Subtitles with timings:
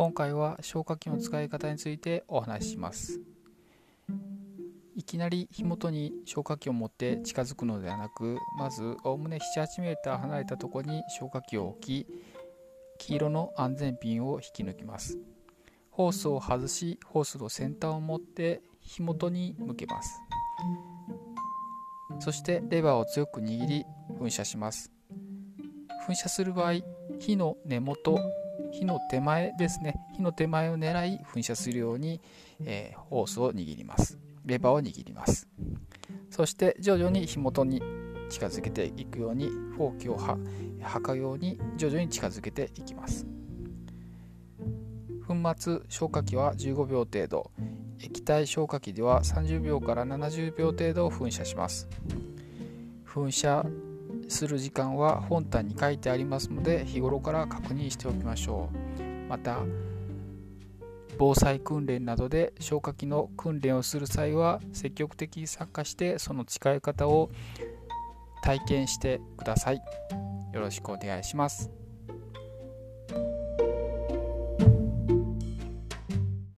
[0.00, 3.20] 今回は消火器の使い方についてお話しします。
[4.96, 12.06] いきなり火元に消火器を持って近づくのではなくまずおおむね 78m 離れたとこに消火器を置き
[12.96, 15.18] 黄色の安全ピンを引き抜きます。
[15.90, 20.18] ホースを外しホースの先端を持って火元に向けます。
[22.20, 23.84] そしてレバーを強く握り
[24.18, 24.90] 噴射します。
[26.06, 26.74] 噴射する場合
[27.18, 28.18] 火の根元
[28.72, 29.94] 火の手前ですね。
[30.14, 32.20] 火の手前を狙い噴射するように、
[32.64, 34.18] えー、ホースを握ります。
[34.44, 35.48] レバーを握ります。
[36.30, 37.82] そして徐々に火元に
[38.30, 40.38] 近づけていくようにフォーキをは
[41.00, 43.26] かように徐々に近づけていきます。
[45.26, 47.50] 粉末消火器は15秒程度。
[48.02, 51.88] 液体消火器では30秒から70秒程度を噴射します。
[53.06, 53.66] 噴射
[54.30, 59.02] する時間は本体に書いてありますので日頃から確認しておきましょう。
[59.28, 59.58] また
[61.18, 67.30] 防災訓練などで消火器の訓練をする際は積極的に参加してその使い方を
[68.42, 69.82] 体験してください。
[70.54, 71.70] よろしくお願いします。